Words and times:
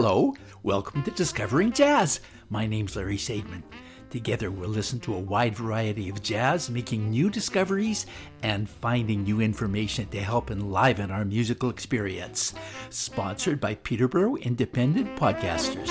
Hello, 0.00 0.32
welcome 0.62 1.02
to 1.02 1.10
Discovering 1.10 1.72
Jazz. 1.72 2.20
My 2.50 2.68
name's 2.68 2.94
Larry 2.94 3.16
Sadman. 3.16 3.64
Together, 4.10 4.48
we'll 4.48 4.68
listen 4.68 5.00
to 5.00 5.12
a 5.12 5.18
wide 5.18 5.56
variety 5.56 6.08
of 6.08 6.22
jazz, 6.22 6.70
making 6.70 7.10
new 7.10 7.28
discoveries 7.28 8.06
and 8.44 8.70
finding 8.70 9.24
new 9.24 9.40
information 9.40 10.06
to 10.10 10.20
help 10.20 10.52
enliven 10.52 11.10
our 11.10 11.24
musical 11.24 11.68
experience. 11.68 12.54
Sponsored 12.90 13.60
by 13.60 13.74
Peterborough 13.74 14.36
Independent 14.36 15.16
Podcasters. 15.16 15.90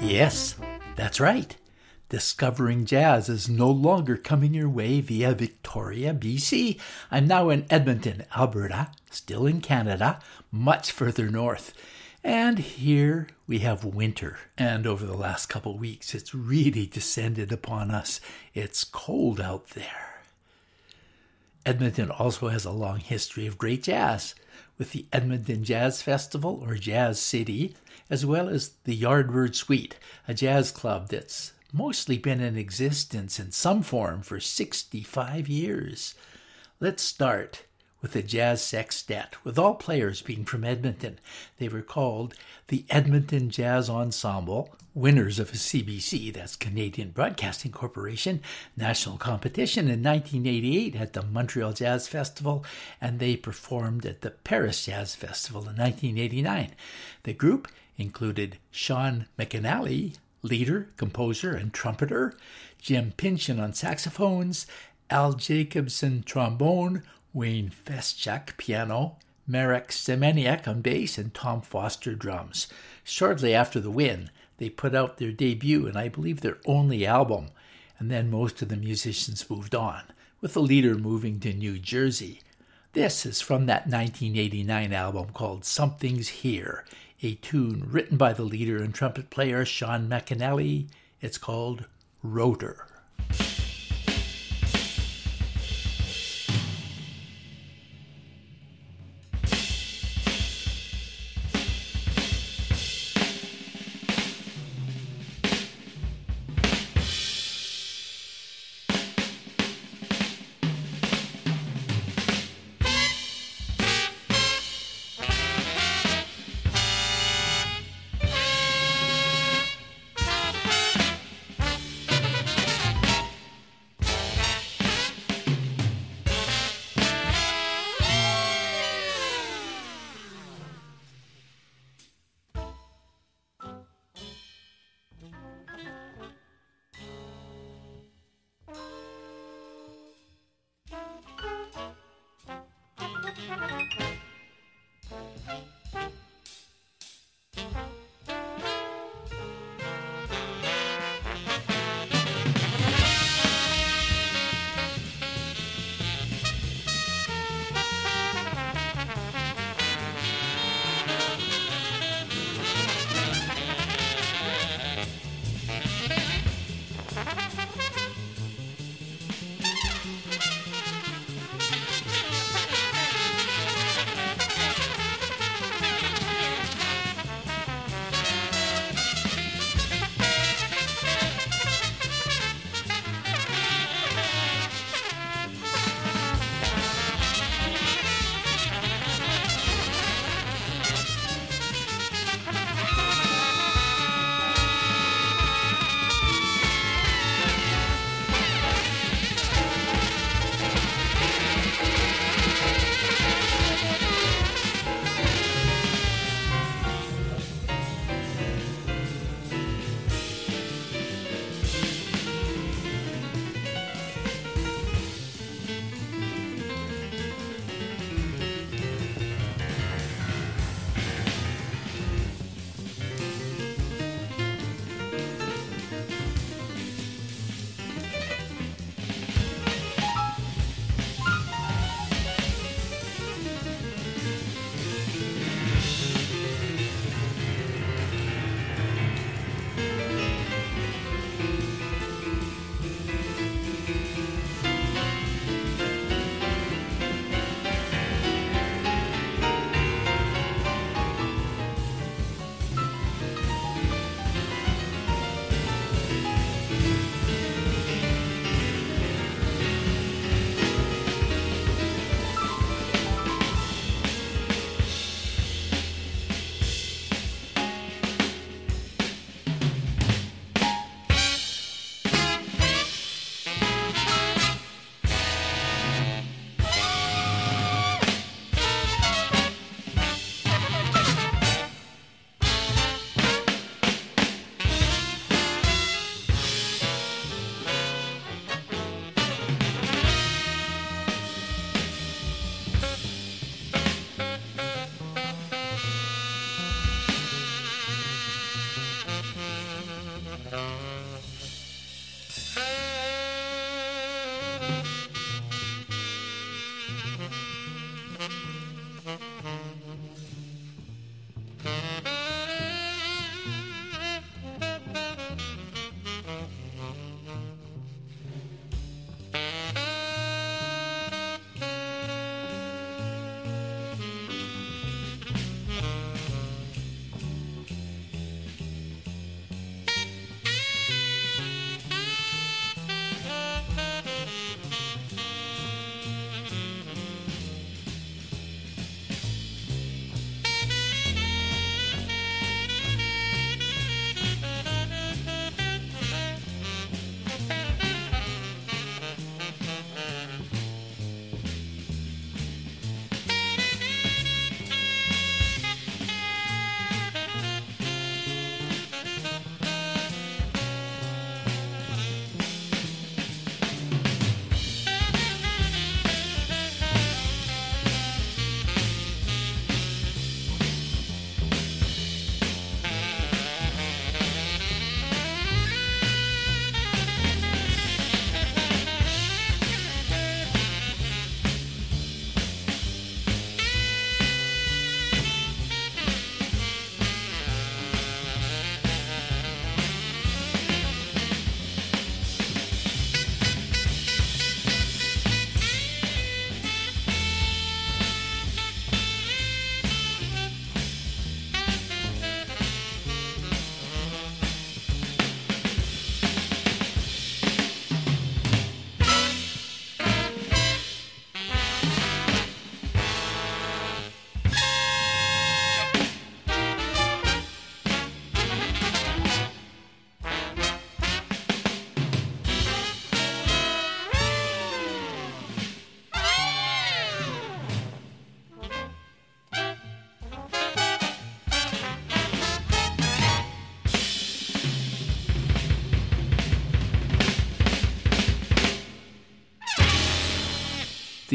Yes, 0.00 0.56
that's 0.96 1.20
right. 1.20 1.54
Discovering 2.08 2.86
Jazz 2.86 3.28
is 3.28 3.50
no 3.50 3.70
longer 3.70 4.16
coming 4.16 4.54
your 4.54 4.70
way 4.70 5.02
via 5.02 5.34
Victoria, 5.34 6.14
BC. 6.14 6.80
I'm 7.10 7.26
now 7.26 7.50
in 7.50 7.66
Edmonton, 7.68 8.24
Alberta, 8.34 8.88
still 9.10 9.44
in 9.44 9.60
Canada, 9.60 10.18
much 10.50 10.90
further 10.90 11.28
north. 11.28 11.74
And 12.24 12.58
here 12.58 13.28
we 13.46 13.60
have 13.60 13.84
winter. 13.84 14.38
And 14.56 14.86
over 14.86 15.06
the 15.06 15.16
last 15.16 15.46
couple 15.46 15.78
weeks, 15.78 16.14
it's 16.14 16.34
really 16.34 16.86
descended 16.86 17.52
upon 17.52 17.90
us. 17.90 18.20
It's 18.54 18.84
cold 18.84 19.40
out 19.40 19.68
there. 19.70 20.22
Edmonton 21.64 22.10
also 22.10 22.48
has 22.48 22.64
a 22.64 22.72
long 22.72 22.98
history 23.00 23.46
of 23.46 23.58
great 23.58 23.82
jazz, 23.82 24.34
with 24.78 24.92
the 24.92 25.06
Edmonton 25.12 25.64
Jazz 25.64 26.02
Festival 26.02 26.62
or 26.64 26.76
Jazz 26.76 27.20
City, 27.20 27.76
as 28.08 28.24
well 28.24 28.48
as 28.48 28.70
the 28.84 28.98
Yardbird 28.98 29.54
Suite, 29.54 29.96
a 30.26 30.34
jazz 30.34 30.70
club 30.70 31.08
that's 31.08 31.52
mostly 31.72 32.16
been 32.16 32.40
in 32.40 32.56
existence 32.56 33.38
in 33.38 33.50
some 33.50 33.82
form 33.82 34.22
for 34.22 34.40
65 34.40 35.48
years. 35.48 36.14
Let's 36.80 37.02
start 37.02 37.64
with 38.00 38.14
a 38.14 38.22
jazz 38.22 38.62
sextet, 38.62 39.34
with 39.44 39.58
all 39.58 39.74
players 39.74 40.22
being 40.22 40.44
from 40.44 40.64
Edmonton. 40.64 41.18
They 41.58 41.68
were 41.68 41.82
called 41.82 42.34
the 42.68 42.84
Edmonton 42.90 43.50
Jazz 43.50 43.90
Ensemble, 43.90 44.74
winners 44.94 45.38
of 45.38 45.50
a 45.50 45.56
CBC, 45.56 46.32
that's 46.32 46.56
Canadian 46.56 47.10
Broadcasting 47.10 47.72
Corporation, 47.72 48.40
national 48.76 49.16
competition 49.16 49.84
in 49.86 50.02
1988 50.02 50.96
at 50.96 51.12
the 51.12 51.22
Montreal 51.22 51.72
Jazz 51.72 52.08
Festival, 52.08 52.64
and 53.00 53.18
they 53.18 53.36
performed 53.36 54.06
at 54.06 54.20
the 54.20 54.30
Paris 54.30 54.84
Jazz 54.86 55.14
Festival 55.14 55.62
in 55.62 55.76
1989. 55.76 56.74
The 57.24 57.32
group 57.32 57.68
included 57.96 58.58
Sean 58.70 59.26
McAnally, 59.38 60.16
leader, 60.42 60.88
composer, 60.96 61.54
and 61.54 61.72
trumpeter, 61.72 62.34
Jim 62.80 63.12
Pynchon 63.16 63.58
on 63.58 63.72
saxophones, 63.72 64.66
Al 65.10 65.32
Jacobson 65.32 66.22
trombone, 66.22 67.02
Wayne 67.32 67.70
Feschuk 67.70 68.56
piano, 68.56 69.16
Marek 69.46 69.88
Semeniuk 69.88 70.66
on 70.66 70.80
bass, 70.82 71.18
and 71.18 71.32
Tom 71.32 71.60
Foster 71.60 72.14
drums. 72.14 72.66
Shortly 73.04 73.54
after 73.54 73.80
the 73.80 73.90
win, 73.90 74.30
they 74.58 74.68
put 74.68 74.94
out 74.94 75.18
their 75.18 75.32
debut 75.32 75.86
and 75.86 75.96
I 75.96 76.08
believe 76.08 76.40
their 76.40 76.58
only 76.66 77.06
album, 77.06 77.50
and 77.98 78.10
then 78.10 78.30
most 78.30 78.60
of 78.60 78.68
the 78.68 78.76
musicians 78.76 79.48
moved 79.48 79.74
on, 79.74 80.02
with 80.40 80.54
the 80.54 80.60
leader 80.60 80.94
moving 80.96 81.38
to 81.40 81.52
New 81.52 81.78
Jersey. 81.78 82.40
This 82.92 83.24
is 83.24 83.40
from 83.40 83.66
that 83.66 83.86
1989 83.86 84.92
album 84.92 85.26
called 85.32 85.64
Something's 85.64 86.28
Here, 86.28 86.84
a 87.22 87.34
tune 87.34 87.86
written 87.90 88.16
by 88.16 88.32
the 88.32 88.44
leader 88.44 88.78
and 88.78 88.94
trumpet 88.94 89.30
player 89.30 89.64
Sean 89.64 90.08
McAnally. 90.08 90.88
It's 91.20 91.38
called 91.38 91.86
Rotor. 92.22 92.87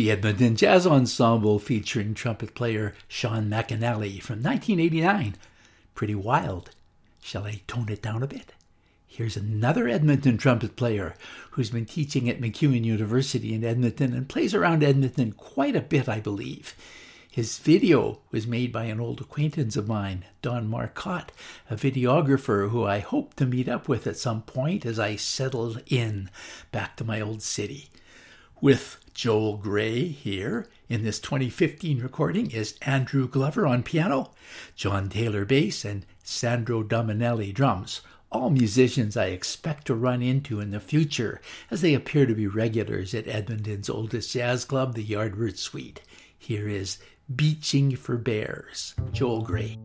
The 0.03 0.11
Edmonton 0.11 0.53
Jazz 0.57 0.85
Ensemble 0.85 1.59
featuring 1.59 2.13
trumpet 2.13 2.53
player 2.55 2.93
Sean 3.07 3.49
McAnally 3.49 4.21
from 4.21 4.43
1989. 4.43 5.35
Pretty 5.95 6.13
wild. 6.13 6.71
Shall 7.21 7.45
I 7.45 7.61
tone 7.67 7.87
it 7.87 8.01
down 8.01 8.21
a 8.21 8.27
bit? 8.27 8.51
Here's 9.07 9.37
another 9.37 9.87
Edmonton 9.87 10.37
trumpet 10.37 10.75
player 10.75 11.15
who's 11.51 11.69
been 11.69 11.85
teaching 11.85 12.29
at 12.29 12.41
MacEwan 12.41 12.83
University 12.83 13.53
in 13.53 13.63
Edmonton 13.63 14.13
and 14.13 14.27
plays 14.27 14.53
around 14.53 14.83
Edmonton 14.83 15.31
quite 15.31 15.77
a 15.77 15.79
bit, 15.79 16.09
I 16.09 16.19
believe. 16.19 16.75
His 17.31 17.57
video 17.59 18.19
was 18.29 18.45
made 18.45 18.73
by 18.73 18.83
an 18.83 18.99
old 18.99 19.21
acquaintance 19.21 19.77
of 19.77 19.87
mine, 19.87 20.25
Don 20.41 20.67
Marcotte, 20.67 21.31
a 21.69 21.77
videographer 21.77 22.71
who 22.71 22.83
I 22.83 22.99
hope 22.99 23.35
to 23.35 23.45
meet 23.45 23.69
up 23.69 23.87
with 23.87 24.05
at 24.05 24.17
some 24.17 24.41
point 24.41 24.85
as 24.85 24.99
I 24.99 25.15
settle 25.15 25.77
in 25.87 26.29
back 26.73 26.97
to 26.97 27.05
my 27.05 27.21
old 27.21 27.41
city. 27.41 27.89
With 28.59 28.97
Joel 29.13 29.57
Gray 29.57 30.07
here 30.07 30.67
in 30.89 31.03
this 31.03 31.19
2015 31.19 32.01
recording 32.01 32.49
is 32.49 32.77
Andrew 32.81 33.27
Glover 33.27 33.67
on 33.67 33.83
piano, 33.83 34.31
John 34.75 35.07
Taylor 35.07 35.45
bass, 35.45 35.85
and 35.85 36.05
Sandro 36.23 36.83
Dominelli 36.83 37.53
drums. 37.53 38.01
All 38.31 38.49
musicians 38.49 39.15
I 39.15 39.25
expect 39.27 39.85
to 39.87 39.95
run 39.95 40.23
into 40.23 40.59
in 40.59 40.71
the 40.71 40.79
future, 40.79 41.39
as 41.69 41.81
they 41.81 41.93
appear 41.93 42.25
to 42.25 42.33
be 42.33 42.47
regulars 42.47 43.13
at 43.13 43.27
Edmonton's 43.27 43.89
oldest 43.89 44.33
jazz 44.33 44.65
club, 44.65 44.95
the 44.95 45.05
Yardbird 45.05 45.57
Suite. 45.57 46.01
Here 46.35 46.67
is 46.67 46.97
Beaching 47.33 47.95
for 47.95 48.17
Bears, 48.17 48.95
Joel 49.11 49.43
Gray. 49.43 49.77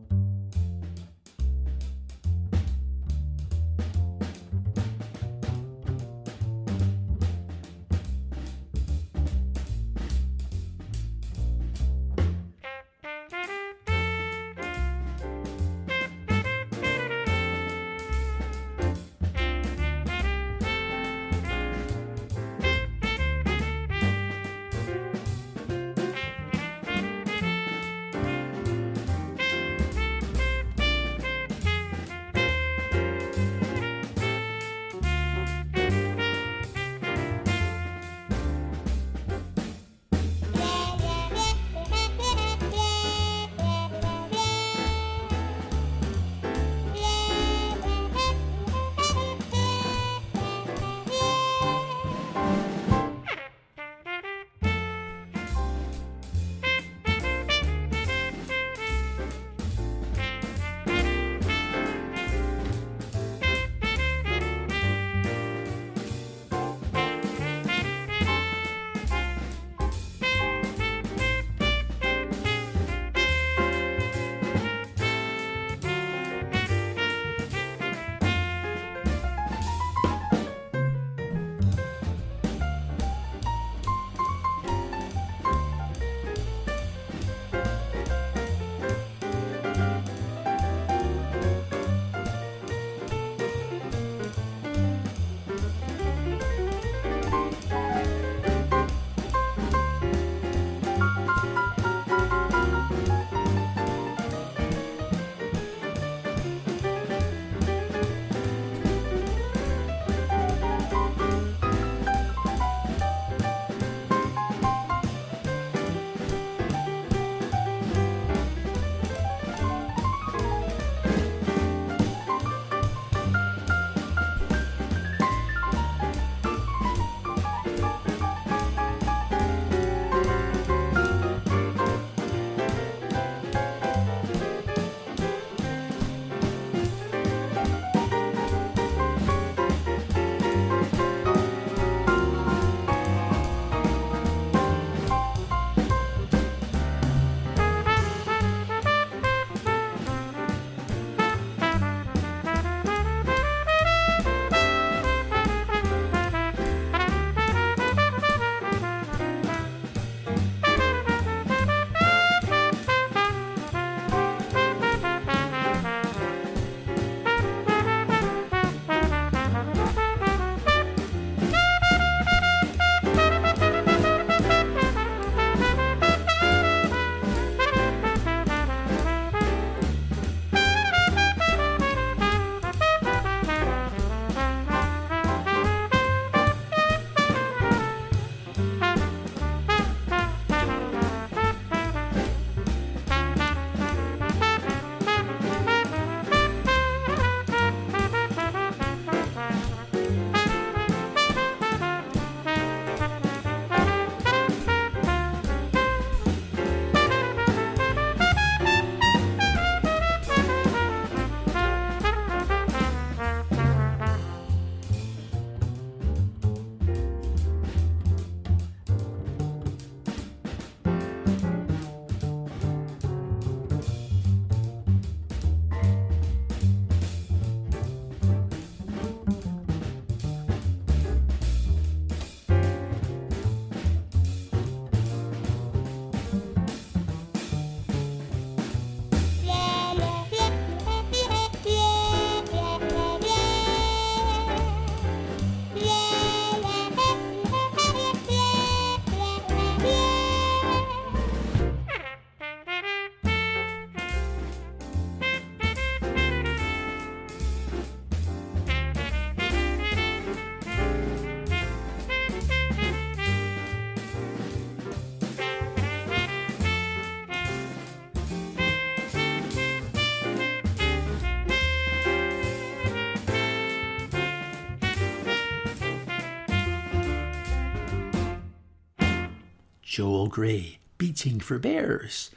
Joel 279.99 280.29
Grey, 280.29 280.79
Beating 280.97 281.41
for 281.41 281.59
Bears. 281.59 282.31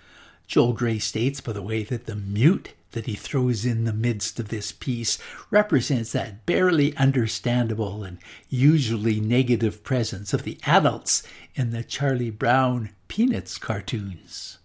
Joel 0.47 0.73
Grey 0.73 0.97
states, 0.97 1.41
by 1.41 1.51
the 1.51 1.61
way, 1.61 1.83
that 1.83 2.07
the 2.07 2.15
mute 2.15 2.73
that 2.93 3.05
he 3.05 3.13
throws 3.13 3.65
in 3.67 3.83
the 3.83 3.93
midst 3.93 4.39
of 4.39 4.47
this 4.47 4.71
piece 4.71 5.19
represents 5.51 6.11
that 6.13 6.47
barely 6.47 6.97
understandable 6.97 8.03
and 8.03 8.17
usually 8.49 9.19
negative 9.19 9.83
presence 9.83 10.33
of 10.33 10.41
the 10.41 10.57
adults 10.65 11.21
in 11.53 11.69
the 11.69 11.83
Charlie 11.83 12.31
Brown 12.31 12.89
Peanuts 13.07 13.59
cartoons. 13.59 14.57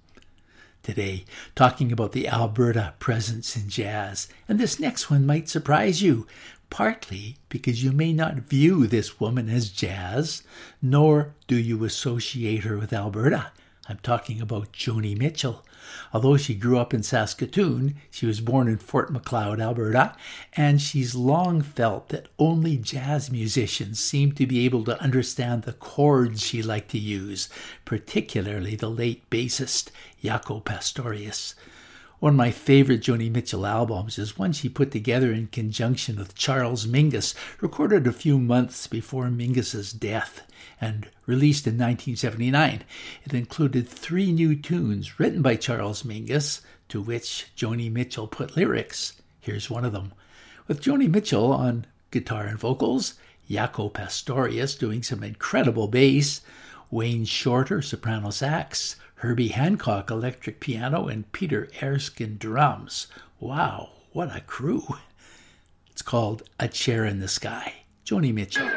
Today, 0.83 1.27
talking 1.55 1.93
about 1.93 2.13
the 2.13 2.29
Alberta 2.29 2.95
presence 2.99 3.57
in 3.57 3.69
jazz, 3.69 4.27
and 4.49 4.59
this 4.59 4.81
next 4.81 5.11
one 5.11 5.27
might 5.27 5.51
surprise 5.51 6.01
you, 6.01 6.27
partly 6.71 7.37
because 7.49 7.83
you 7.83 7.93
may 7.93 8.13
not 8.13 8.49
view 8.49 8.87
this 8.87 9.21
woman 9.21 9.49
as 9.49 9.71
jazz, 9.71 10.43
nor 10.83 11.35
do 11.47 11.57
you 11.57 11.85
associate 11.85 12.65
her 12.65 12.79
with 12.79 12.93
Alberta. 12.93 13.53
I'm 13.89 13.99
talking 14.03 14.41
about 14.41 14.73
Joni 14.73 15.17
Mitchell. 15.17 15.65
Although 16.13 16.37
she 16.37 16.55
grew 16.55 16.79
up 16.79 16.93
in 16.93 17.05
Saskatoon, 17.05 17.95
she 18.11 18.27
was 18.27 18.41
born 18.41 18.67
in 18.67 18.79
Fort 18.79 19.13
Macleod, 19.13 19.61
Alberta, 19.61 20.17
and 20.55 20.81
she's 20.83 21.15
long 21.15 21.63
felt 21.63 22.09
that 22.09 22.27
only 22.39 22.77
jazz 22.77 23.31
musicians 23.31 24.01
seem 24.01 24.33
to 24.33 24.47
be 24.47 24.65
able 24.65 24.83
to 24.85 25.01
understand 25.01 25.63
the 25.63 25.73
chords 25.73 26.43
she 26.43 26.63
liked 26.63 26.91
to 26.91 26.99
use, 26.99 27.49
particularly 27.85 28.75
the 28.75 28.91
late 28.91 29.29
bassist 29.31 29.91
Jaco 30.23 30.65
Pastorius. 30.65 31.55
One 32.19 32.33
of 32.33 32.37
my 32.39 32.51
favorite 32.51 33.03
Joni 33.03 33.31
Mitchell 33.31 33.67
albums 33.67 34.19
is 34.19 34.39
one 34.39 34.55
she 34.55 34.71
put 34.71 34.91
together 34.91 35.31
in 35.33 35.49
conjunction 35.49 36.17
with 36.17 36.35
Charles 36.35 36.87
Mingus, 36.87 37.35
recorded 37.61 38.07
a 38.07 38.13
few 38.13 38.39
months 38.39 38.87
before 38.87 39.27
Mingus's 39.27 39.93
death 39.93 40.51
and 40.81 41.11
released 41.27 41.67
in 41.67 41.75
1979. 41.75 42.85
It 43.23 43.35
included 43.35 43.87
three 43.87 44.33
new 44.33 44.57
tunes 44.57 45.21
written 45.21 45.43
by 45.43 45.57
Charles 45.57 46.05
Mingus, 46.05 46.63
to 46.89 47.03
which 47.03 47.49
Joni 47.55 47.93
Mitchell 47.93 48.27
put 48.27 48.57
lyrics. 48.57 49.21
Here's 49.39 49.69
one 49.69 49.85
of 49.85 49.93
them. 49.93 50.15
With 50.69 50.81
Joni 50.81 51.11
Mitchell 51.11 51.53
on 51.53 51.87
guitar 52.11 52.47
and 52.47 52.59
vocals, 52.59 53.15
Jaco 53.51 53.93
Pastorius 53.93 54.75
doing 54.75 55.03
some 55.03 55.23
incredible 55.23 55.87
bass, 55.87 56.41
Wayne 56.91 57.27
Shorter 57.27 57.83
soprano 57.83 58.31
sax, 58.31 58.97
Herbie 59.21 59.49
Hancock 59.49 60.11
electric 60.11 60.61
piano, 60.61 61.09
and 61.09 61.31
Peter 61.33 61.69
Erskine 61.83 62.37
drums. 62.37 63.07
Wow, 63.41 63.91
what 64.13 64.37
a 64.37 64.43
crew! 64.43 64.85
It's 65.91 66.03
called 66.03 66.43
A 66.61 66.69
Chair 66.69 67.07
in 67.07 67.21
the 67.21 67.29
Sky. 67.29 67.73
Joni 68.05 68.35
Mitchell. 68.35 68.69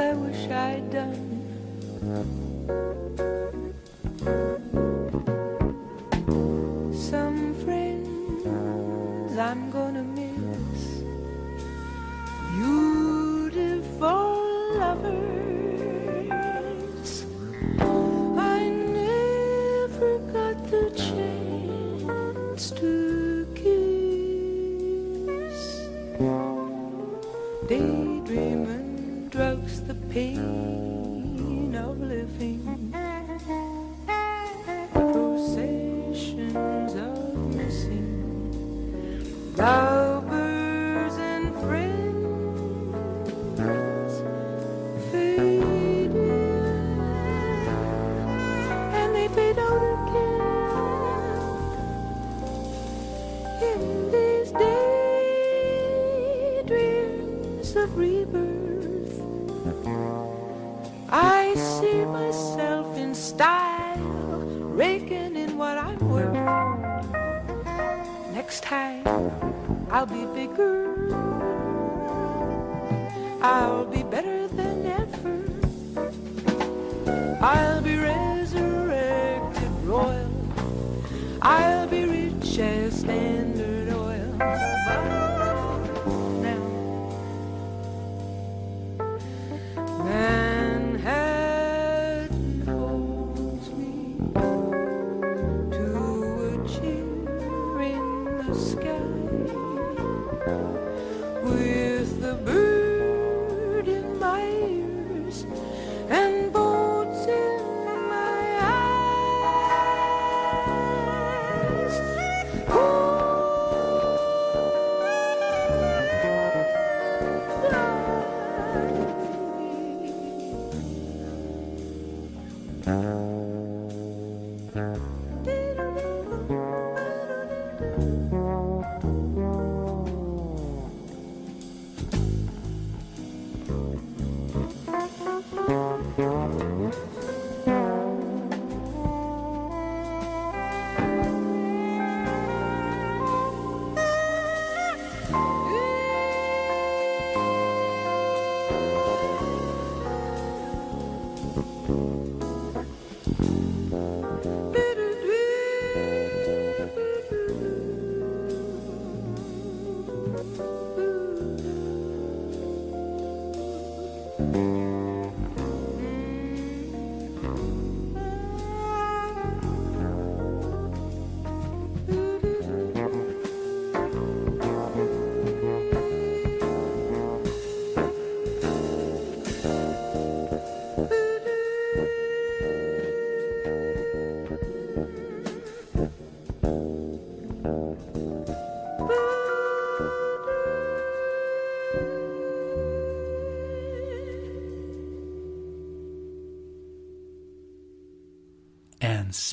I 0.01 0.13
wish 0.13 0.49
I'd 0.49 0.78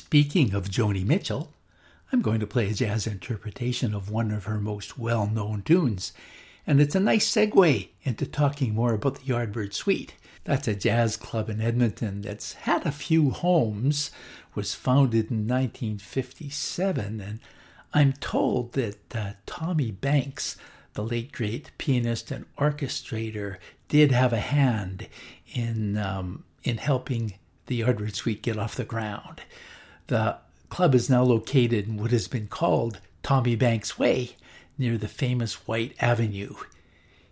speaking 0.06 0.54
of 0.54 0.70
Joni 0.70 1.04
Mitchell, 1.04 1.52
I'm 2.12 2.22
going 2.22 2.38
to 2.38 2.46
play 2.46 2.70
a 2.70 2.72
jazz 2.72 3.08
interpretation 3.08 3.92
of 3.92 4.08
one 4.08 4.30
of 4.30 4.44
her 4.44 4.60
most 4.60 4.96
well 4.96 5.26
known 5.26 5.62
tunes. 5.62 6.12
And 6.64 6.80
it's 6.80 6.94
a 6.94 7.00
nice 7.00 7.28
segue 7.28 7.88
into 8.04 8.24
talking 8.24 8.72
more 8.72 8.94
about 8.94 9.16
the 9.16 9.32
Yardbird 9.32 9.74
Suite. 9.74 10.14
That's 10.44 10.68
a 10.68 10.76
jazz 10.76 11.16
club 11.16 11.50
in 11.50 11.60
Edmonton 11.60 12.20
that's 12.20 12.52
had 12.52 12.86
a 12.86 12.92
few 12.92 13.30
homes, 13.30 14.12
was 14.54 14.76
founded 14.76 15.32
in 15.32 15.48
1957, 15.48 17.20
and 17.20 17.40
I'm 17.92 18.12
told 18.12 18.74
that 18.74 19.16
uh, 19.16 19.32
Tommy 19.44 19.90
Banks, 19.90 20.56
the 20.92 21.02
late 21.02 21.32
great 21.32 21.72
pianist 21.78 22.30
and 22.30 22.44
orchestrator, 22.56 23.56
did 23.88 24.12
have 24.12 24.32
a 24.32 24.38
hand 24.38 25.08
in 25.52 25.98
um, 25.98 26.44
in 26.62 26.78
helping 26.78 27.34
the 27.66 27.80
Yardbird 27.80 28.14
Suite 28.14 28.42
get 28.42 28.56
off 28.56 28.76
the 28.76 28.84
ground. 28.84 29.42
The 30.08 30.38
club 30.68 30.94
is 30.94 31.10
now 31.10 31.22
located 31.22 31.88
in 31.88 31.96
what 31.96 32.10
has 32.12 32.28
been 32.28 32.46
called 32.46 33.00
Tommy 33.22 33.56
Banks 33.56 33.98
Way, 33.98 34.36
near 34.78 34.96
the 34.96 35.08
famous 35.08 35.66
Whyte 35.66 35.94
Avenue. 36.00 36.54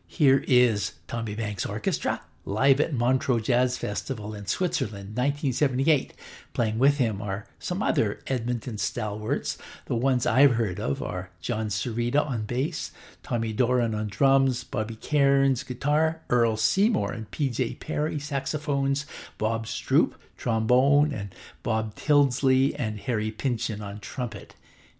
Here 0.06 0.44
is 0.48 0.94
Tommy 1.06 1.34
Banks 1.34 1.66
Orchestra 1.66 2.22
live 2.44 2.80
at 2.80 2.92
Montreux 2.92 3.40
Jazz 3.40 3.78
Festival 3.78 4.34
in 4.34 4.46
Switzerland, 4.46 5.16
1978. 5.16 6.12
Playing 6.52 6.78
with 6.78 6.98
him 6.98 7.22
are 7.22 7.46
some 7.58 7.82
other 7.82 8.20
Edmonton 8.26 8.78
stalwarts. 8.78 9.56
The 9.86 9.94
ones 9.96 10.26
I've 10.26 10.52
heard 10.52 10.78
of 10.78 11.02
are 11.02 11.30
John 11.40 11.68
Cerita 11.68 12.24
on 12.24 12.44
bass, 12.44 12.92
Tommy 13.22 13.52
Doran 13.52 13.94
on 13.94 14.08
drums, 14.08 14.64
Bobby 14.64 14.96
Cairns 14.96 15.62
guitar, 15.62 16.20
Earl 16.28 16.56
Seymour 16.56 17.12
and 17.12 17.30
PJ 17.30 17.80
Perry 17.80 18.18
saxophones, 18.18 19.06
Bob 19.38 19.66
Stroup 19.66 20.12
trombone, 20.36 21.12
and 21.12 21.34
Bob 21.62 21.94
Tildesley 21.94 22.74
and 22.78 23.00
Harry 23.00 23.30
Pynchon 23.30 23.80
on 23.80 24.00
trumpet, 24.00 24.54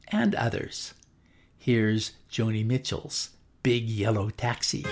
and 0.09 0.35
others. 0.35 0.95
Here's 1.59 2.13
Joni 2.31 2.65
Mitchell's 2.65 3.31
Big 3.63 3.89
Yellow 3.89 4.31
Taxi. 4.31 4.85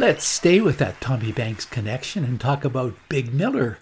Let's 0.00 0.24
stay 0.24 0.62
with 0.62 0.78
that 0.78 0.98
Tommy 1.02 1.30
Banks 1.30 1.66
connection 1.66 2.24
and 2.24 2.40
talk 2.40 2.64
about 2.64 2.96
Big 3.10 3.34
Miller, 3.34 3.76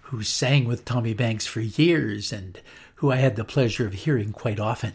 who 0.00 0.24
sang 0.24 0.64
with 0.64 0.84
Tommy 0.84 1.14
Banks 1.14 1.46
for 1.46 1.60
years 1.60 2.32
and 2.32 2.60
who 2.96 3.12
I 3.12 3.18
had 3.18 3.36
the 3.36 3.44
pleasure 3.44 3.86
of 3.86 3.92
hearing 3.92 4.32
quite 4.32 4.58
often. 4.58 4.94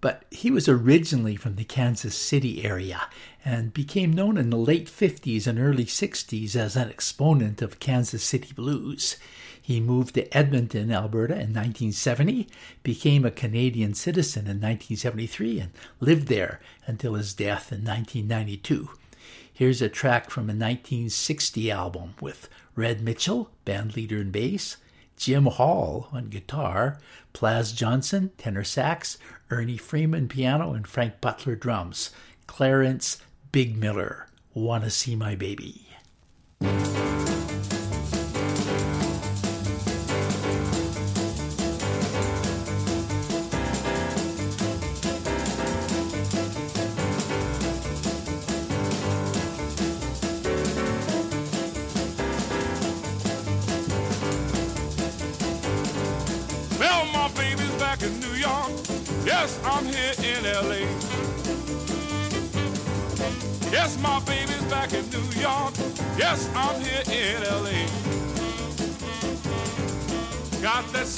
But 0.00 0.24
he 0.30 0.50
was 0.50 0.66
originally 0.66 1.36
from 1.36 1.56
the 1.56 1.64
Kansas 1.64 2.16
City 2.16 2.64
area 2.64 3.02
and 3.44 3.74
became 3.74 4.10
known 4.10 4.38
in 4.38 4.48
the 4.48 4.56
late 4.56 4.86
50s 4.86 5.46
and 5.46 5.58
early 5.58 5.84
60s 5.84 6.56
as 6.56 6.74
an 6.74 6.88
exponent 6.88 7.60
of 7.60 7.78
Kansas 7.78 8.24
City 8.24 8.54
blues. 8.54 9.18
He 9.60 9.78
moved 9.78 10.14
to 10.14 10.34
Edmonton, 10.34 10.90
Alberta 10.90 11.34
in 11.34 11.52
1970, 11.52 12.48
became 12.82 13.26
a 13.26 13.30
Canadian 13.30 13.92
citizen 13.92 14.44
in 14.46 14.56
1973, 14.56 15.60
and 15.60 15.72
lived 16.00 16.28
there 16.28 16.60
until 16.86 17.12
his 17.12 17.34
death 17.34 17.70
in 17.70 17.84
1992. 17.84 18.88
Here's 19.58 19.82
a 19.82 19.88
track 19.88 20.30
from 20.30 20.44
a 20.44 20.54
1960 20.54 21.68
album 21.68 22.14
with 22.20 22.48
Red 22.76 23.00
Mitchell, 23.00 23.50
band 23.64 23.96
leader 23.96 24.18
and 24.18 24.30
bass, 24.30 24.76
Jim 25.16 25.46
Hall 25.46 26.08
on 26.12 26.26
guitar, 26.26 27.00
Plas 27.32 27.72
Johnson, 27.72 28.30
tenor 28.38 28.62
sax, 28.62 29.18
Ernie 29.50 29.76
Freeman 29.76 30.28
piano, 30.28 30.74
and 30.74 30.86
Frank 30.86 31.20
Butler 31.20 31.56
drums. 31.56 32.10
Clarence 32.46 33.20
Big 33.50 33.76
Miller, 33.76 34.28
Wanna 34.54 34.90
See 34.90 35.16
My 35.16 35.34
Baby. 35.34 35.88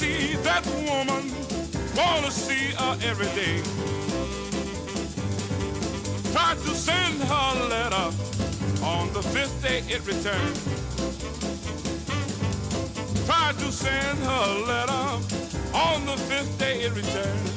See 0.01 0.33
that 0.41 0.65
woman, 0.89 1.23
wanna 1.95 2.31
see 2.31 2.73
her 2.81 2.93
every 3.09 3.29
day. 3.41 3.61
Tried 6.33 6.57
to 6.65 6.73
send 6.87 7.21
her 7.31 7.47
a 7.55 7.67
letter 7.75 8.07
on 8.83 9.13
the 9.13 9.21
fifth 9.21 9.61
day 9.61 9.83
it 9.95 10.01
returned. 10.11 10.57
Tried 13.27 13.55
to 13.59 13.71
send 13.71 14.17
her 14.29 14.43
a 14.49 14.65
letter 14.71 15.03
on 15.87 16.05
the 16.07 16.17
fifth 16.29 16.57
day 16.57 16.81
it 16.87 16.93
returned. 17.01 17.47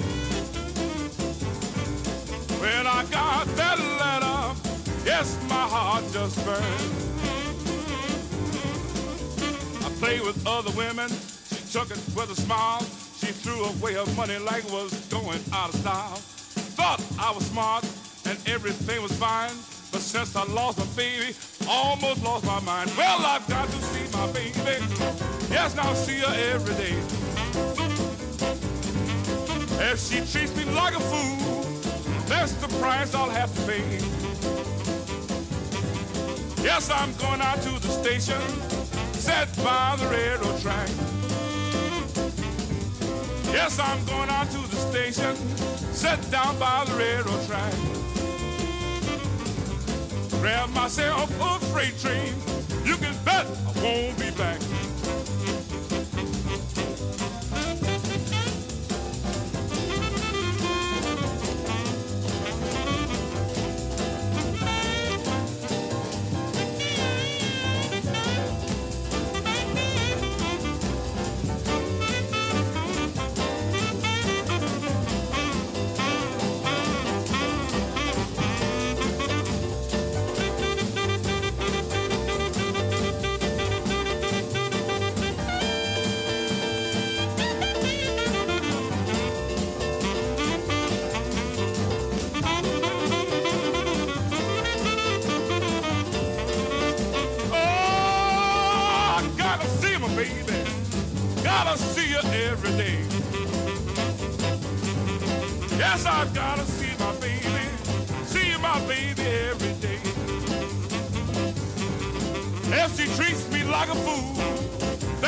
When 2.60 2.86
I 2.86 3.00
got 3.20 3.46
that 3.56 3.78
letter, 4.04 4.38
yes, 5.06 5.26
my 5.48 5.66
heart 5.74 6.04
just 6.12 6.36
burned. 6.44 6.92
I 9.86 9.88
played 9.98 10.20
with 10.20 10.46
other 10.46 10.72
women, 10.76 11.08
took 11.74 11.90
it 11.90 11.98
with 12.14 12.30
a 12.30 12.40
smile. 12.40 12.80
She 13.18 13.32
threw 13.32 13.64
away 13.64 13.94
her 13.94 14.06
money 14.14 14.38
like 14.38 14.64
it 14.64 14.70
was 14.70 14.94
going 15.08 15.40
out 15.52 15.74
of 15.74 15.80
style. 15.80 16.18
Thought 16.78 17.02
I 17.18 17.32
was 17.32 17.44
smart 17.46 17.82
and 18.26 18.38
everything 18.46 19.02
was 19.02 19.10
fine. 19.14 19.50
But 19.90 20.00
since 20.00 20.36
I 20.36 20.44
lost 20.44 20.78
my 20.78 20.86
baby, 20.94 21.34
almost 21.68 22.22
lost 22.22 22.46
my 22.46 22.60
mind. 22.60 22.92
Well, 22.96 23.18
I've 23.26 23.44
got 23.48 23.66
to 23.66 23.78
see 23.90 24.06
my 24.16 24.30
baby. 24.30 24.54
Yes, 25.50 25.74
now 25.74 25.90
I 25.90 25.94
see 25.94 26.18
her 26.18 26.34
every 26.54 26.74
day. 26.76 26.94
If 29.90 29.98
she 29.98 30.18
treats 30.30 30.54
me 30.56 30.64
like 30.76 30.94
a 30.94 31.00
fool, 31.00 31.64
that's 32.26 32.52
the 32.52 32.68
price 32.78 33.12
I'll 33.16 33.30
have 33.30 33.52
to 33.52 33.62
pay. 33.62 33.82
Yes, 36.62 36.88
I'm 36.88 37.12
going 37.14 37.40
out 37.40 37.60
to 37.62 37.70
the 37.80 37.88
station, 37.88 38.40
set 39.12 39.48
by 39.56 39.96
the 39.98 40.06
railroad 40.06 40.60
track. 40.60 41.23
Yes, 43.54 43.78
I'm 43.78 44.04
going 44.06 44.28
out 44.30 44.50
to 44.50 44.58
the 44.58 44.76
station, 44.90 45.36
set 45.94 46.18
down 46.32 46.58
by 46.58 46.84
the 46.86 46.94
railroad 46.96 47.46
track. 47.46 47.72
Grab 50.40 50.70
myself 50.70 51.30
a 51.40 51.64
freight 51.66 51.96
train, 52.00 52.34
you 52.84 52.96
can 52.96 53.14
bet 53.24 53.46
I 53.46 53.80
won't 53.80 54.18
be 54.18 54.32
back. 54.32 54.58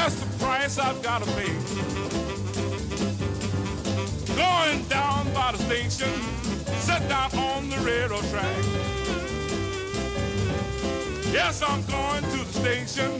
That's 0.06 0.20
the 0.20 0.44
price 0.44 0.78
I've 0.78 1.02
gotta 1.02 1.26
pay. 1.32 1.52
Going 4.36 4.84
down 4.84 5.32
by 5.34 5.50
the 5.50 5.58
station, 5.58 6.14
set 6.78 7.08
down 7.08 7.36
on 7.36 7.68
the 7.68 7.76
railroad 7.78 8.22
track. 8.30 8.56
Yes, 11.32 11.60
I'm 11.60 11.82
going 11.86 12.22
to 12.22 12.38
the 12.44 12.52
station, 12.52 13.18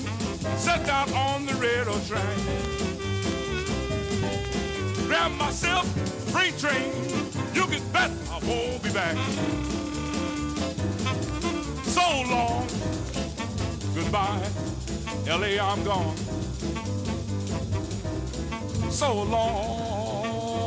set 0.57 0.87
down 0.87 1.13
on 1.13 1.47
the 1.47 1.55
railroad 1.55 2.07
track. 2.07 2.37
Grab 5.09 5.33
myself 5.33 5.89
freight 6.31 6.57
train, 6.57 6.93
you 7.53 7.67
can 7.67 7.83
bet 7.93 8.13
I 8.31 8.39
won't 8.47 8.81
be 8.85 8.93
back. 8.93 9.17
So 11.83 12.07
long, 12.31 12.65
goodbye, 13.93 14.49
LA, 15.27 15.61
I'm 15.61 15.83
gone. 15.83 16.46
So 18.97 19.13
long, 19.25 20.67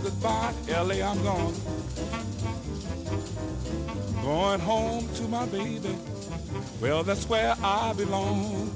goodbye, 0.00 0.54
LA, 0.68 1.04
I'm 1.04 1.20
gone. 1.24 1.54
Going 4.22 4.60
home 4.60 5.08
to 5.16 5.22
my 5.24 5.44
baby, 5.46 5.98
well, 6.80 7.02
that's 7.02 7.28
where 7.28 7.56
I 7.60 7.94
belong. 7.94 8.70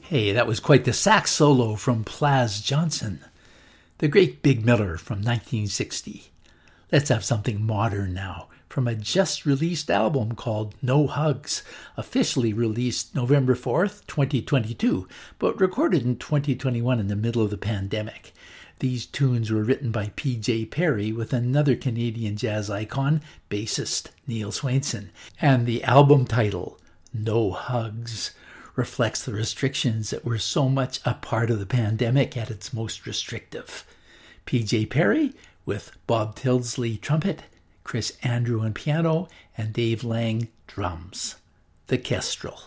Hey, 0.00 0.32
that 0.32 0.46
was 0.46 0.58
quite 0.58 0.86
the 0.86 0.94
sax 0.94 1.32
solo 1.32 1.74
from 1.74 2.02
Plas 2.02 2.62
Johnson, 2.62 3.22
the 3.98 4.08
great 4.08 4.40
Big 4.42 4.64
Miller 4.64 4.96
from 4.96 5.18
1960. 5.18 6.30
Let's 6.90 7.10
have 7.10 7.26
something 7.26 7.60
modern 7.62 8.14
now 8.14 8.48
from 8.72 8.88
a 8.88 8.94
just 8.94 9.44
released 9.44 9.90
album 9.90 10.34
called 10.34 10.74
No 10.80 11.06
Hugs, 11.06 11.62
officially 11.94 12.54
released 12.54 13.14
November 13.14 13.54
4th, 13.54 14.06
2022, 14.06 15.06
but 15.38 15.60
recorded 15.60 16.04
in 16.04 16.16
2021 16.16 16.98
in 16.98 17.08
the 17.08 17.14
middle 17.14 17.42
of 17.42 17.50
the 17.50 17.58
pandemic. 17.58 18.32
These 18.78 19.04
tunes 19.04 19.50
were 19.50 19.62
written 19.62 19.90
by 19.90 20.12
P.J. 20.16 20.64
Perry 20.66 21.12
with 21.12 21.34
another 21.34 21.76
Canadian 21.76 22.38
jazz 22.38 22.70
icon, 22.70 23.20
bassist 23.50 24.08
Neil 24.26 24.50
Swainson, 24.50 25.10
and 25.38 25.66
the 25.66 25.84
album 25.84 26.24
title, 26.24 26.80
No 27.12 27.50
Hugs 27.50 28.30
reflects 28.74 29.22
the 29.22 29.34
restrictions 29.34 30.08
that 30.08 30.24
were 30.24 30.38
so 30.38 30.70
much 30.70 30.98
a 31.04 31.12
part 31.12 31.50
of 31.50 31.58
the 31.58 31.66
pandemic 31.66 32.38
at 32.38 32.50
its 32.50 32.72
most 32.72 33.04
restrictive. 33.04 33.84
PJ 34.46 34.88
Perry 34.88 35.34
with 35.66 35.92
Bob 36.06 36.36
Tildesley 36.36 36.98
trumpet, 36.98 37.42
Chris 37.84 38.16
Andrew 38.22 38.60
on 38.60 38.74
piano, 38.74 39.28
and 39.56 39.72
Dave 39.72 40.04
Laing 40.04 40.48
drums. 40.66 41.36
The 41.88 41.98
Kestrel. 41.98 42.60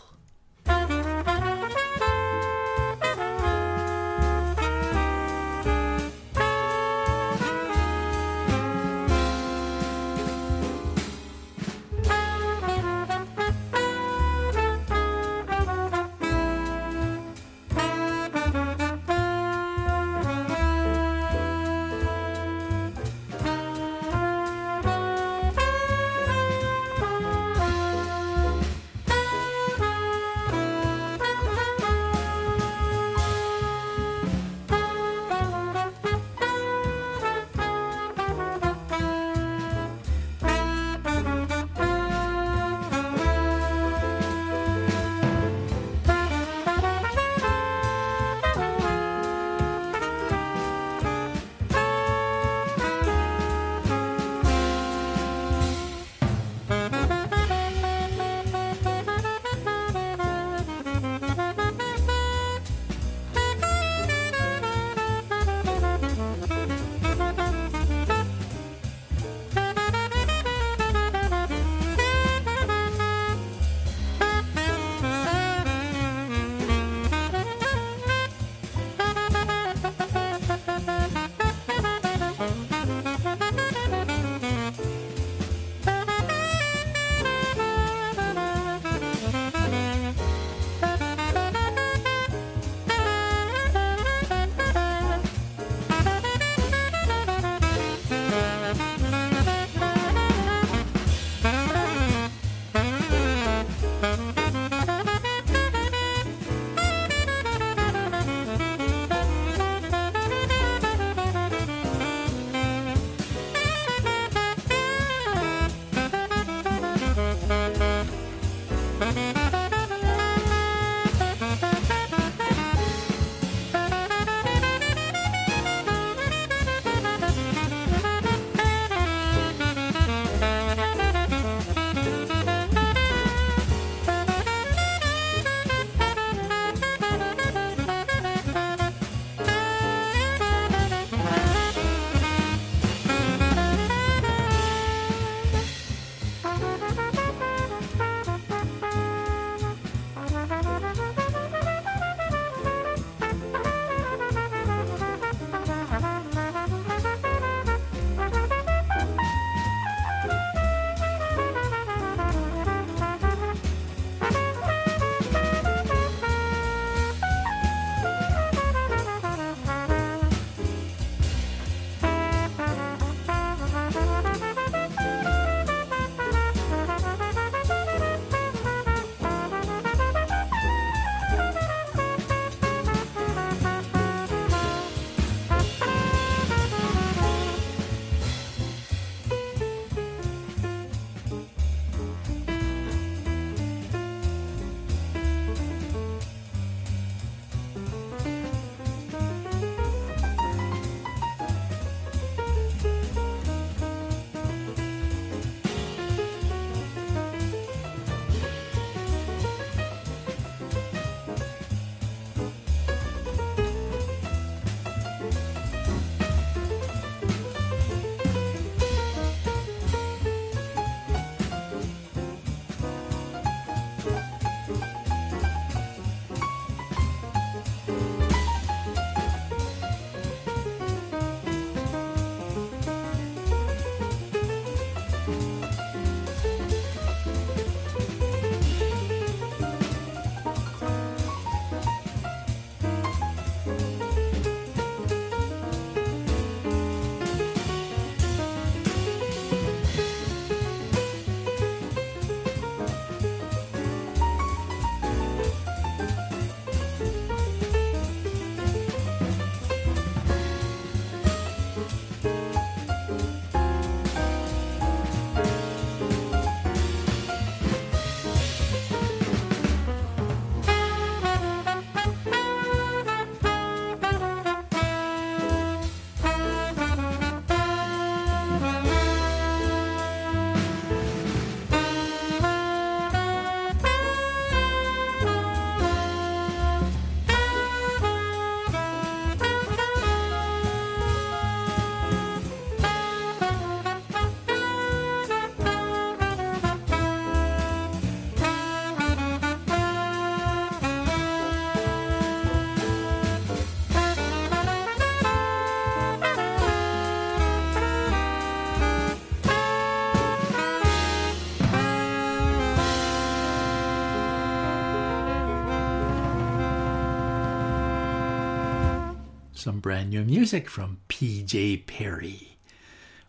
Some 319.66 319.80
brand 319.80 320.12
new 320.12 320.24
music 320.24 320.70
from 320.70 321.00
P.J. 321.08 321.78
Perry. 321.88 322.56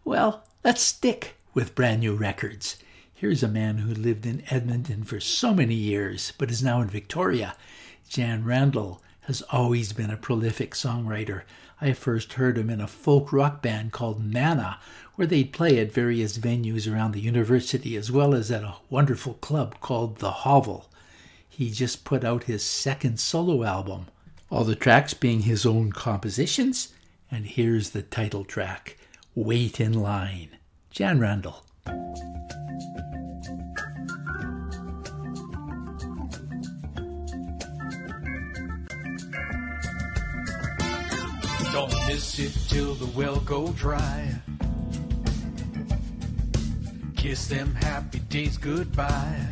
Well, 0.04 0.44
let's 0.62 0.82
stick 0.82 1.34
with 1.54 1.74
brand 1.74 2.00
new 2.00 2.14
records. 2.14 2.76
Here's 3.14 3.42
a 3.42 3.48
man 3.48 3.78
who 3.78 3.94
lived 3.94 4.26
in 4.26 4.42
Edmonton 4.50 5.04
for 5.04 5.18
so 5.18 5.54
many 5.54 5.74
years 5.74 6.34
but 6.36 6.50
is 6.50 6.62
now 6.62 6.82
in 6.82 6.88
Victoria. 6.88 7.56
Jan 8.06 8.44
Randall 8.44 9.00
has 9.22 9.40
always 9.50 9.94
been 9.94 10.10
a 10.10 10.18
prolific 10.18 10.72
songwriter. 10.72 11.44
I 11.80 11.94
first 11.94 12.34
heard 12.34 12.58
him 12.58 12.68
in 12.68 12.82
a 12.82 12.86
folk 12.86 13.32
rock 13.32 13.62
band 13.62 13.92
called 13.92 14.22
Manna, 14.22 14.78
where 15.14 15.26
they'd 15.26 15.54
play 15.54 15.78
at 15.78 15.90
various 15.90 16.36
venues 16.36 16.86
around 16.86 17.12
the 17.12 17.20
university 17.20 17.96
as 17.96 18.12
well 18.12 18.34
as 18.34 18.50
at 18.50 18.62
a 18.62 18.74
wonderful 18.90 19.34
club 19.40 19.80
called 19.80 20.18
The 20.18 20.32
Hovel. 20.32 20.90
He 21.48 21.70
just 21.70 22.04
put 22.04 22.24
out 22.24 22.44
his 22.44 22.62
second 22.62 23.20
solo 23.20 23.64
album, 23.64 24.08
all 24.50 24.64
the 24.64 24.76
tracks 24.76 25.14
being 25.14 25.40
his 25.40 25.66
own 25.66 25.92
compositions, 25.92 26.92
and 27.30 27.46
here's 27.46 27.90
the 27.90 28.02
title 28.02 28.44
track, 28.44 28.96
Wait 29.34 29.80
in 29.80 29.92
Line. 29.92 30.56
Jan 30.90 31.20
Randall. 31.20 31.64
Don't 41.72 41.92
miss 42.06 42.38
it 42.38 42.56
till 42.68 42.94
the 42.94 43.06
well 43.14 43.40
go 43.40 43.68
dry. 43.72 44.34
Kiss 47.16 47.48
them 47.48 47.74
happy 47.74 48.20
days 48.20 48.56
goodbye. 48.56 49.46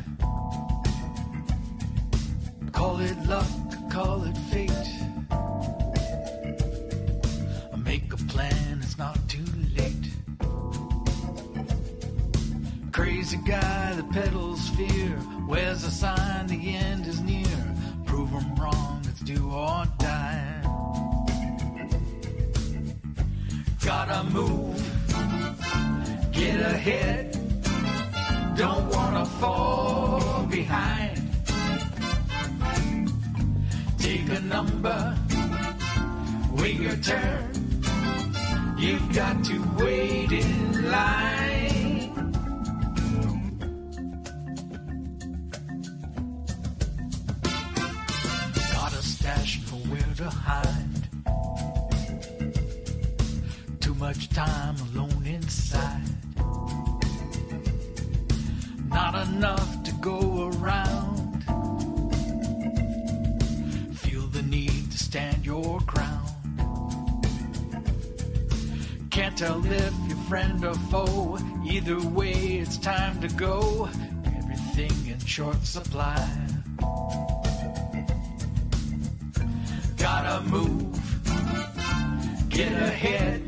Call 2.73 3.01
it 3.01 3.19
luck, 3.27 3.47
call 3.95 4.25
it 4.25 4.37
fate. 4.51 4.91
I 7.73 7.77
make 7.77 8.13
a 8.13 8.17
plan, 8.33 8.81
it's 8.83 8.99
not 8.99 9.17
too 9.29 9.51
late. 9.79 10.07
Crazy 12.91 13.39
guy 13.47 13.95
that 13.95 14.11
peddles 14.11 14.69
fear. 14.71 15.11
Where's 15.47 15.85
a 15.85 15.93
sign 15.93 16.49
the 16.49 16.75
end 16.75 17.07
is 17.07 17.21
near? 17.21 17.57
Prove 18.05 18.35
'em 18.35 18.57
wrong, 18.57 19.01
it's 19.11 19.21
do 19.21 19.39
or 19.53 19.85
die. 19.99 20.63
Gotta 23.91 24.25
move, 24.39 24.81
get 26.33 26.59
ahead. 26.75 27.27
Don't 28.57 28.87
wanna 28.97 29.25
fall 29.41 30.47
behind. 30.51 31.04
A 34.27 34.41
number, 34.41 35.17
wait 36.53 36.81
your 36.81 36.97
turn. 36.97 37.51
You've 38.79 39.15
got 39.15 39.45
to 39.45 39.59
wait 39.79 40.33
in 40.33 40.91
line. 40.91 42.13
Got 48.73 48.93
a 48.93 49.03
stash 49.03 49.61
nowhere 49.71 50.15
to 50.17 50.31
hide. 50.31 51.09
Too 53.81 53.95
much 53.95 54.31
time 54.31 54.77
alone 54.95 55.27
inside. 55.27 56.03
Not 58.89 59.29
enough 59.29 59.74
your 65.45 65.79
crown. 65.81 66.25
Can't 69.11 69.37
tell 69.37 69.65
if 69.67 69.93
you're 70.09 70.17
friend 70.29 70.65
or 70.65 70.75
foe. 70.75 71.39
Either 71.67 72.01
way, 72.01 72.33
it's 72.33 72.79
time 72.79 73.21
to 73.21 73.29
go. 73.29 73.89
Everything 74.25 75.07
in 75.07 75.19
short 75.21 75.63
supply. 75.65 76.27
Gotta 79.99 80.43
move, 80.49 80.99
get 82.49 82.73
ahead. 82.73 83.43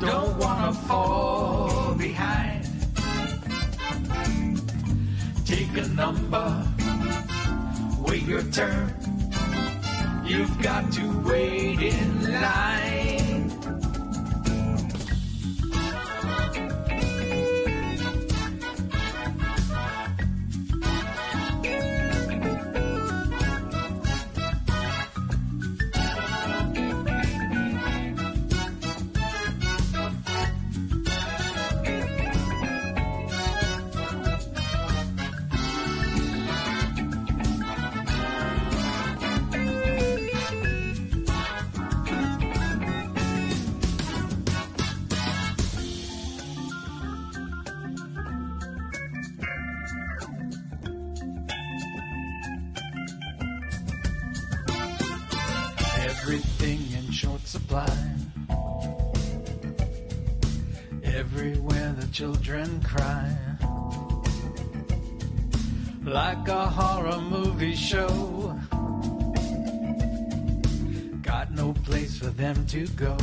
Don't 0.00 0.36
wanna 0.38 0.72
fall 0.74 1.94
behind. 1.94 2.68
Take 5.46 5.76
a 5.78 5.88
number, 5.88 6.48
wait 8.06 8.22
your 8.24 8.42
turn. 8.42 9.15
You've 10.26 10.60
got 10.60 10.90
to 10.94 11.08
wait 11.20 11.80
in 11.80 12.40
line. 12.40 12.95
Them 72.54 72.64
to 72.66 72.86
go. 72.94 73.16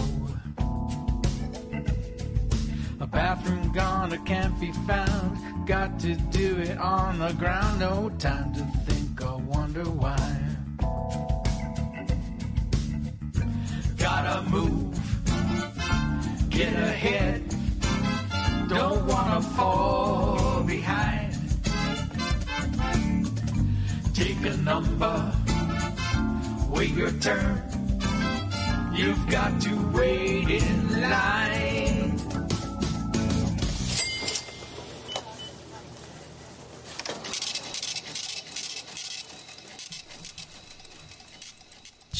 A 2.99 3.07
bathroom 3.07 3.71
gone 3.71 4.13
or 4.13 4.17
can't 4.25 4.59
be 4.59 4.73
found. 4.85 5.65
Got 5.65 5.97
to 6.01 6.15
do 6.15 6.57
it 6.57 6.77
on 6.77 7.19
the 7.19 7.31
ground. 7.33 7.79
No 7.79 8.09
time 8.19 8.53
to 8.53 8.72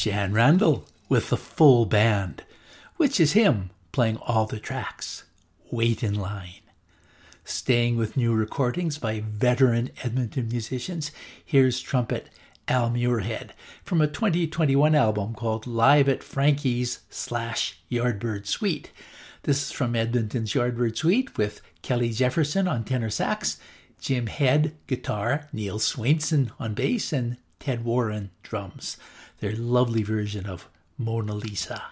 Jan 0.04 0.34
Randall 0.34 0.84
with 1.08 1.30
the 1.30 1.36
full 1.38 1.86
band, 1.86 2.44
which 2.98 3.18
is 3.18 3.32
him 3.32 3.70
playing 3.90 4.18
all 4.18 4.44
the 4.44 4.60
tracks. 4.60 5.24
Wait 5.70 6.02
in 6.02 6.12
line. 6.12 6.60
Staying 7.42 7.96
with 7.96 8.14
new 8.14 8.34
recordings 8.34 8.98
by 8.98 9.20
veteran 9.20 9.88
Edmonton 10.02 10.48
musicians, 10.48 11.10
here's 11.42 11.80
trumpet 11.80 12.28
Al 12.68 12.90
Muirhead 12.90 13.52
from 13.82 14.02
a 14.02 14.06
2021 14.06 14.94
album 14.94 15.32
called 15.32 15.66
Live 15.66 16.10
at 16.10 16.22
Frankie's 16.22 17.00
slash 17.08 17.78
Yardbird 17.90 18.46
Suite. 18.46 18.90
This 19.44 19.62
is 19.62 19.72
from 19.72 19.96
Edmonton's 19.96 20.52
Yardbird 20.52 20.98
Suite 20.98 21.38
with 21.38 21.62
Kelly 21.80 22.10
Jefferson 22.10 22.68
on 22.68 22.84
tenor 22.84 23.08
sax, 23.08 23.58
Jim 24.02 24.26
Head 24.26 24.76
guitar, 24.86 25.48
Neil 25.50 25.78
Swainson 25.78 26.50
on 26.60 26.74
bass, 26.74 27.10
and 27.10 27.38
Ted 27.58 27.86
Warren 27.86 28.32
drums. 28.42 28.98
Their 29.40 29.56
lovely 29.56 30.02
version 30.02 30.46
of 30.46 30.68
Mona 30.98 31.34
Lisa. 31.34 31.82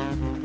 Mm-hmm. 0.00 0.39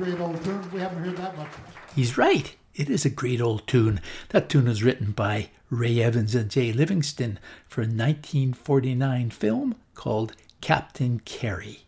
Great 0.00 0.18
old 0.18 0.42
tune. 0.42 0.70
We 0.72 0.80
haven't 0.80 1.04
heard 1.04 1.18
that 1.18 1.36
much. 1.36 1.50
He's 1.94 2.16
right. 2.16 2.56
It 2.74 2.88
is 2.88 3.04
a 3.04 3.10
great 3.10 3.38
old 3.38 3.66
tune. 3.66 4.00
That 4.30 4.48
tune 4.48 4.64
was 4.64 4.82
written 4.82 5.12
by 5.12 5.50
Ray 5.68 6.00
Evans 6.00 6.34
and 6.34 6.50
Jay 6.50 6.72
Livingston 6.72 7.38
for 7.68 7.82
a 7.82 7.84
1949 7.84 9.28
film 9.28 9.74
called 9.94 10.32
Captain 10.62 11.20
Carey. 11.26 11.80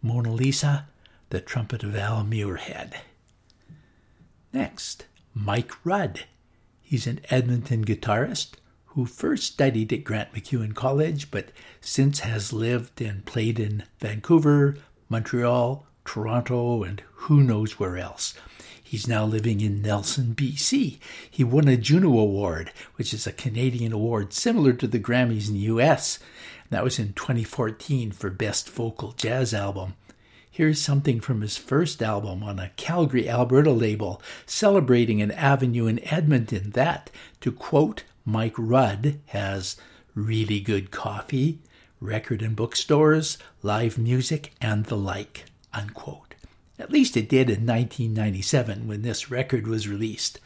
Mona 0.00 0.30
Lisa, 0.32 0.86
The 1.30 1.40
Trumpet 1.40 1.82
of 1.82 1.96
Al 1.96 2.22
Muirhead. 2.22 2.92
Next, 4.52 5.06
Mike 5.34 5.72
Rud. 5.84 6.26
He's 6.80 7.08
an 7.08 7.18
Edmonton 7.30 7.84
guitarist 7.84 8.50
who 8.86 9.06
first 9.06 9.54
studied 9.54 9.92
at 9.92 10.04
Grant 10.04 10.32
MacEwan 10.32 10.76
College, 10.76 11.32
but 11.32 11.50
since 11.80 12.20
has 12.20 12.52
lived 12.52 13.00
and 13.00 13.24
played 13.24 13.58
in 13.58 13.82
Vancouver, 13.98 14.76
Montreal, 15.08 15.84
Toronto, 16.10 16.82
and 16.82 17.04
who 17.12 17.40
knows 17.40 17.78
where 17.78 17.96
else. 17.96 18.34
He's 18.82 19.06
now 19.06 19.24
living 19.24 19.60
in 19.60 19.80
Nelson, 19.80 20.34
BC. 20.34 20.98
He 21.30 21.44
won 21.44 21.68
a 21.68 21.76
Juno 21.76 22.18
Award, 22.18 22.72
which 22.96 23.14
is 23.14 23.28
a 23.28 23.32
Canadian 23.32 23.92
award 23.92 24.32
similar 24.32 24.72
to 24.72 24.88
the 24.88 24.98
Grammys 24.98 25.46
in 25.46 25.54
the 25.54 25.60
US. 25.60 26.18
That 26.70 26.82
was 26.82 26.98
in 26.98 27.12
2014 27.12 28.10
for 28.10 28.28
Best 28.28 28.68
Vocal 28.70 29.12
Jazz 29.12 29.54
Album. 29.54 29.94
Here's 30.50 30.80
something 30.80 31.20
from 31.20 31.42
his 31.42 31.56
first 31.56 32.02
album 32.02 32.42
on 32.42 32.58
a 32.58 32.70
Calgary, 32.70 33.28
Alberta 33.28 33.70
label, 33.70 34.20
celebrating 34.46 35.22
an 35.22 35.30
avenue 35.30 35.86
in 35.86 36.04
Edmonton 36.12 36.70
that, 36.70 37.08
to 37.40 37.52
quote 37.52 38.02
Mike 38.24 38.56
Rud, 38.58 39.20
has 39.26 39.76
really 40.16 40.58
good 40.58 40.90
coffee, 40.90 41.60
record 42.00 42.42
and 42.42 42.56
bookstores, 42.56 43.38
live 43.62 43.96
music, 43.96 44.52
and 44.60 44.86
the 44.86 44.96
like 44.96 45.44
unquote. 45.72 46.34
At 46.78 46.90
least 46.90 47.16
it 47.16 47.28
did 47.28 47.50
in 47.50 47.66
1997 47.66 48.88
when 48.88 49.02
this 49.02 49.30
record 49.30 49.66
was 49.66 49.88
released. 49.88 50.40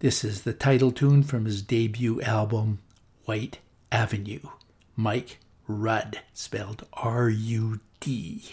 This 0.00 0.24
is 0.24 0.42
the 0.42 0.52
title 0.52 0.92
tune 0.92 1.22
from 1.22 1.44
his 1.44 1.62
debut 1.62 2.20
album, 2.22 2.80
Whyte 3.26 3.58
Avenue. 3.92 4.40
Mike 4.96 5.38
Rud, 5.66 6.20
spelled 6.34 6.86
R 6.94 7.28
U 7.28 7.80
D. 8.00 8.44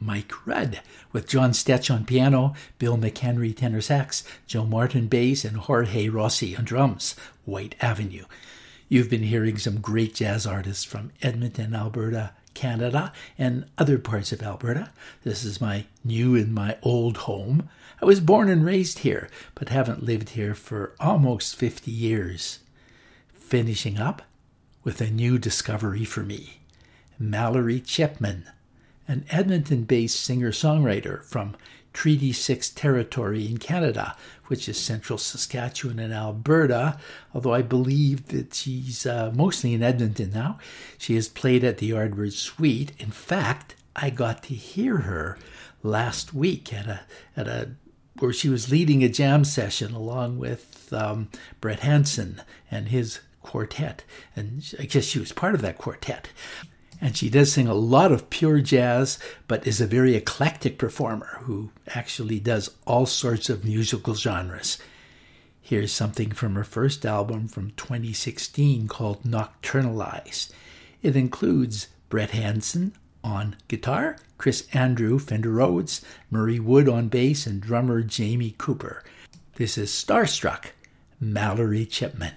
with 0.00 1.28
John 1.28 1.52
Stetch 1.52 1.90
on 1.90 2.04
piano, 2.04 2.54
Bill 2.78 2.96
McHenry 2.96 3.56
tenor 3.56 3.80
sax, 3.80 4.24
Joe 4.46 4.64
Martin 4.64 5.06
bass, 5.06 5.44
and 5.44 5.56
Jorge 5.56 6.08
Rossy 6.08 6.56
on 6.56 6.64
drums. 6.64 7.14
Whyte 7.44 7.74
Avenue. 7.80 8.24
You've 8.88 9.10
been 9.10 9.22
hearing 9.22 9.58
some 9.58 9.80
great 9.80 10.14
jazz 10.14 10.46
artists 10.46 10.84
from 10.84 11.12
Edmonton, 11.22 11.74
Alberta, 11.74 12.32
Canada, 12.54 13.12
and 13.38 13.66
other 13.78 13.98
parts 13.98 14.32
of 14.32 14.42
Alberta. 14.42 14.90
This 15.22 15.44
is 15.44 15.60
my 15.60 15.84
new 16.04 16.34
and 16.34 16.52
my 16.52 16.76
old 16.82 17.18
home. 17.18 17.68
I 18.02 18.06
was 18.06 18.20
born 18.20 18.48
and 18.48 18.64
raised 18.64 19.00
here, 19.00 19.28
but 19.54 19.68
haven't 19.68 20.02
lived 20.02 20.30
here 20.30 20.54
for 20.54 20.94
almost 20.98 21.56
50 21.56 21.90
years. 21.90 22.60
Finishing 23.32 23.98
up 23.98 24.22
with 24.82 25.00
a 25.00 25.10
new 25.10 25.38
discovery 25.38 26.04
for 26.04 26.22
me 26.22 26.60
Mallory 27.18 27.80
Chipman, 27.80 28.48
an 29.10 29.24
Edmonton 29.28 29.82
based 29.82 30.20
singer 30.20 30.52
songwriter 30.52 31.24
from 31.24 31.56
Treaty 31.92 32.32
6 32.32 32.70
territory 32.70 33.48
in 33.48 33.58
Canada, 33.58 34.16
which 34.46 34.68
is 34.68 34.78
central 34.78 35.18
Saskatchewan 35.18 35.98
and 35.98 36.12
Alberta, 36.12 36.96
although 37.34 37.52
I 37.52 37.62
believe 37.62 38.28
that 38.28 38.54
she's 38.54 39.04
uh, 39.06 39.32
mostly 39.34 39.74
in 39.74 39.82
Edmonton 39.82 40.30
now. 40.30 40.58
She 40.96 41.16
has 41.16 41.26
played 41.28 41.64
at 41.64 41.78
the 41.78 41.90
Yardbird 41.90 42.32
Suite. 42.32 42.92
In 43.00 43.10
fact, 43.10 43.74
I 43.96 44.10
got 44.10 44.44
to 44.44 44.54
hear 44.54 44.98
her 44.98 45.36
last 45.82 46.32
week 46.32 46.72
at 46.72 46.86
a 46.86 47.00
at 47.36 47.48
a 47.48 47.70
where 48.20 48.32
she 48.32 48.48
was 48.48 48.70
leading 48.70 49.02
a 49.02 49.08
jam 49.08 49.42
session 49.44 49.92
along 49.92 50.38
with 50.38 50.92
um, 50.92 51.28
Brett 51.60 51.80
Hanson 51.80 52.42
and 52.70 52.88
his 52.88 53.20
quartet. 53.42 54.04
And 54.36 54.62
I 54.78 54.84
guess 54.84 55.04
she 55.04 55.18
was 55.18 55.32
part 55.32 55.54
of 55.54 55.62
that 55.62 55.78
quartet. 55.78 56.28
And 57.00 57.16
she 57.16 57.30
does 57.30 57.52
sing 57.52 57.66
a 57.66 57.74
lot 57.74 58.12
of 58.12 58.28
pure 58.28 58.60
jazz, 58.60 59.18
but 59.48 59.66
is 59.66 59.80
a 59.80 59.86
very 59.86 60.14
eclectic 60.14 60.78
performer 60.78 61.38
who 61.42 61.70
actually 61.88 62.38
does 62.40 62.70
all 62.86 63.06
sorts 63.06 63.48
of 63.48 63.64
musical 63.64 64.14
genres. 64.14 64.78
Here's 65.62 65.92
something 65.92 66.32
from 66.32 66.56
her 66.56 66.64
first 66.64 67.06
album 67.06 67.48
from 67.48 67.70
2016 67.76 68.88
called 68.88 69.22
Nocturnalize. 69.22 70.50
It 71.00 71.16
includes 71.16 71.88
Brett 72.08 72.30
Hanson 72.30 72.92
on 73.22 73.56
guitar, 73.68 74.16
Chris 74.36 74.66
Andrew 74.72 75.18
Fender 75.18 75.50
Rhodes, 75.50 76.02
Murray 76.30 76.58
Wood 76.58 76.88
on 76.88 77.08
bass, 77.08 77.46
and 77.46 77.60
drummer 77.60 78.02
Jamie 78.02 78.54
Cooper. 78.58 79.02
This 79.54 79.78
is 79.78 79.90
Starstruck, 79.90 80.72
Mallory 81.20 81.86
Chipman. 81.86 82.34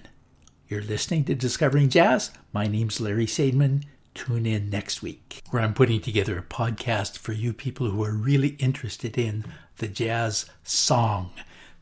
You're 0.68 0.82
listening 0.82 1.24
to 1.24 1.34
Discovering 1.34 1.88
Jazz. 1.88 2.30
My 2.52 2.66
name's 2.66 3.00
Larry 3.00 3.26
Sadman. 3.26 3.84
Tune 4.14 4.46
in 4.46 4.70
next 4.70 5.02
week, 5.02 5.42
where 5.50 5.60
I'm 5.62 5.74
putting 5.74 6.00
together 6.00 6.38
a 6.38 6.42
podcast 6.42 7.18
for 7.18 7.32
you 7.32 7.52
people 7.52 7.90
who 7.90 8.02
are 8.04 8.12
really 8.12 8.56
interested 8.60 9.18
in 9.18 9.44
the 9.78 9.88
jazz 9.88 10.46
song. 10.62 11.32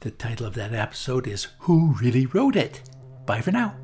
The 0.00 0.10
title 0.10 0.46
of 0.46 0.54
that 0.54 0.72
episode 0.72 1.26
is 1.26 1.48
Who 1.60 1.92
Really 2.00 2.26
Wrote 2.26 2.56
It? 2.56 2.82
Bye 3.26 3.42
for 3.42 3.52
now. 3.52 3.76